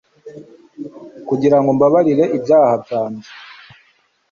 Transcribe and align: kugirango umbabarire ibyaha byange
kugirango 1.27 1.69
umbabarire 1.73 2.23
ibyaha 2.37 2.73
byange 2.83 3.29